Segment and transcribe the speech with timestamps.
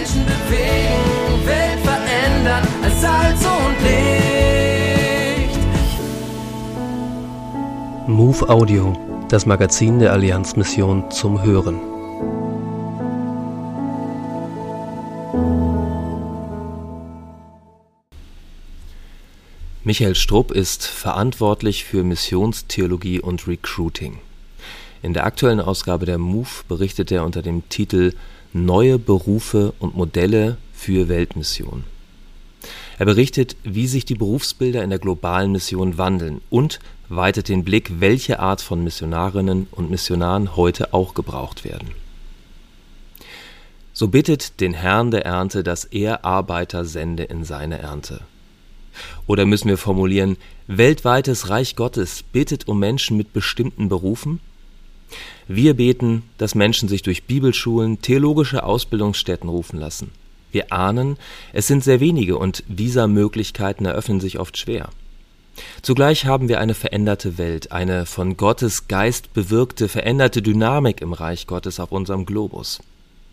[0.00, 5.58] Menschen bewegen, Welt verändern als Salz und Licht.
[8.08, 8.96] Move Audio,
[9.28, 11.78] das Magazin der Allianzmission zum Hören.
[19.84, 24.20] Michael Strupp ist verantwortlich für Missionstheologie und Recruiting.
[25.02, 28.12] In der aktuellen Ausgabe der MOVE berichtet er unter dem Titel
[28.52, 31.84] Neue Berufe und Modelle für Weltmission.
[32.98, 38.00] Er berichtet, wie sich die Berufsbilder in der globalen Mission wandeln und weitet den Blick,
[38.00, 41.92] welche Art von Missionarinnen und Missionaren heute auch gebraucht werden.
[43.94, 48.20] So bittet den Herrn der Ernte, dass er Arbeiter sende in seine Ernte.
[49.26, 50.36] Oder müssen wir formulieren,
[50.66, 54.40] weltweites Reich Gottes bittet um Menschen mit bestimmten Berufen?
[55.52, 60.12] Wir beten, dass Menschen sich durch Bibelschulen, theologische Ausbildungsstätten rufen lassen.
[60.52, 61.16] Wir ahnen,
[61.52, 64.90] es sind sehr wenige und Visa-Möglichkeiten eröffnen sich oft schwer.
[65.82, 71.48] Zugleich haben wir eine veränderte Welt, eine von Gottes Geist bewirkte, veränderte Dynamik im Reich
[71.48, 72.78] Gottes auf unserem Globus.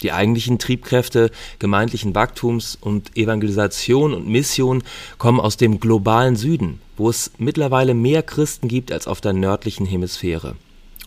[0.00, 4.82] Die eigentlichen Triebkräfte gemeindlichen Wachstums und Evangelisation und Mission
[5.18, 9.84] kommen aus dem globalen Süden, wo es mittlerweile mehr Christen gibt als auf der nördlichen
[9.84, 10.56] Hemisphäre.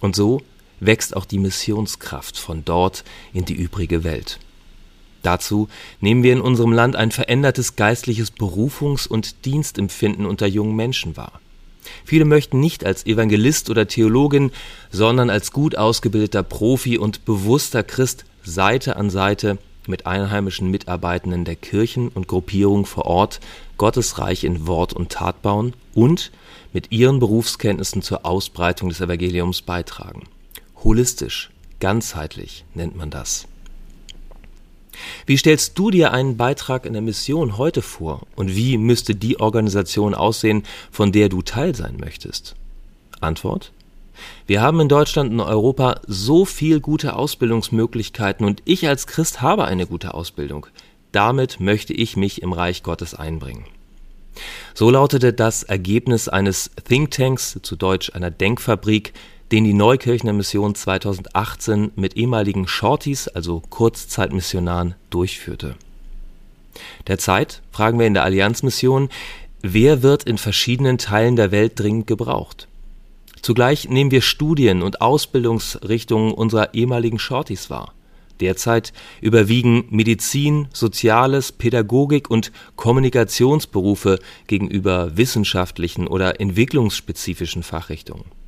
[0.01, 0.43] Und so
[0.79, 4.39] wächst auch die Missionskraft von dort in die übrige Welt.
[5.21, 5.67] Dazu
[5.99, 11.41] nehmen wir in unserem Land ein verändertes geistliches Berufungs- und Dienstempfinden unter jungen Menschen wahr.
[12.05, 14.51] Viele möchten nicht als Evangelist oder Theologin,
[14.91, 19.57] sondern als gut ausgebildeter Profi und bewusster Christ Seite an Seite
[19.87, 23.39] mit einheimischen Mitarbeitenden der Kirchen und Gruppierungen vor Ort
[23.77, 26.31] Gottes Reich in Wort und Tat bauen und
[26.73, 30.23] mit ihren Berufskenntnissen zur Ausbreitung des Evangeliums beitragen.
[30.83, 31.49] Holistisch,
[31.79, 33.47] ganzheitlich nennt man das.
[35.25, 39.39] Wie stellst du dir einen Beitrag in der Mission heute vor und wie müsste die
[39.39, 42.55] Organisation aussehen, von der du Teil sein möchtest?
[43.21, 43.71] Antwort
[44.47, 49.65] wir haben in Deutschland und Europa so viel gute Ausbildungsmöglichkeiten und ich als Christ habe
[49.65, 50.67] eine gute Ausbildung.
[51.11, 53.65] Damit möchte ich mich im Reich Gottes einbringen.
[54.73, 59.13] So lautete das Ergebnis eines Thinktanks, zu Deutsch einer Denkfabrik,
[59.51, 65.75] den die Neukirchner Mission 2018 mit ehemaligen Shorties, also Kurzzeitmissionaren, durchführte.
[67.07, 69.09] Derzeit fragen wir in der Allianzmission,
[69.61, 72.67] wer wird in verschiedenen Teilen der Welt dringend gebraucht?
[73.41, 77.93] Zugleich nehmen wir Studien und Ausbildungsrichtungen unserer ehemaligen Shorties wahr.
[78.39, 88.38] Derzeit überwiegen Medizin, Soziales, Pädagogik und Kommunikationsberufe gegenüber wissenschaftlichen oder entwicklungsspezifischen Fachrichtungen.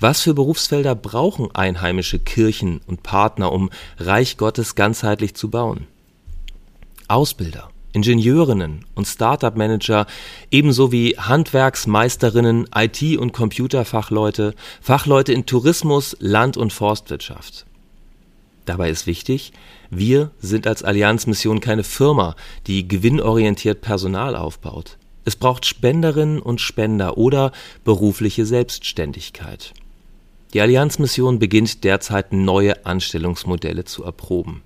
[0.00, 5.86] Was für Berufsfelder brauchen einheimische Kirchen und Partner, um Reich Gottes ganzheitlich zu bauen?
[7.08, 10.06] Ausbilder, Ingenieurinnen und Startup-Manager
[10.50, 17.64] ebenso wie Handwerksmeisterinnen, IT- und Computerfachleute, Fachleute in Tourismus, Land- und Forstwirtschaft.
[18.66, 19.52] Dabei ist wichtig,
[19.88, 22.36] wir sind als Allianzmission keine Firma,
[22.66, 24.98] die gewinnorientiert Personal aufbaut.
[25.28, 27.52] Es braucht Spenderinnen und Spender oder
[27.84, 29.74] berufliche Selbstständigkeit.
[30.54, 34.62] Die Allianzmission beginnt derzeit neue Anstellungsmodelle zu erproben.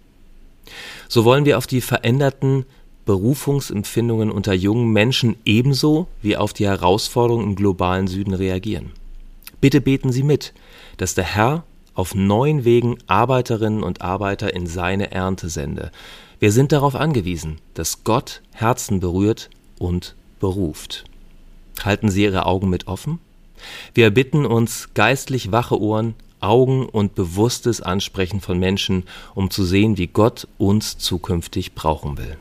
[1.09, 2.65] So wollen wir auf die veränderten
[3.07, 8.93] Berufungsempfindungen unter jungen Menschen ebenso wie auf die Herausforderungen im globalen Süden reagieren.
[9.61, 10.53] Bitte beten Sie mit,
[10.97, 11.65] dass der Herr
[11.95, 15.91] auf neuen Wegen Arbeiterinnen und Arbeiter in seine Ernte sende.
[16.39, 21.05] Wir sind darauf angewiesen, dass Gott Herzen berührt und beruft.
[21.83, 23.21] Halten Sie Ihre Augen mit offen?
[23.95, 29.05] Wir bitten uns geistlich wache Ohren, Augen und bewusstes Ansprechen von Menschen,
[29.37, 32.37] um zu sehen, wie Gott uns zukünftig brauchen will.